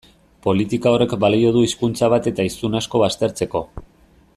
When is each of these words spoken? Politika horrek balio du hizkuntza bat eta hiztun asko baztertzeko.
Politika 0.45 0.93
horrek 0.95 1.13
balio 1.25 1.51
du 1.57 1.63
hizkuntza 1.67 2.11
bat 2.15 2.31
eta 2.33 2.49
hiztun 2.49 2.81
asko 2.83 3.03
baztertzeko. 3.07 3.67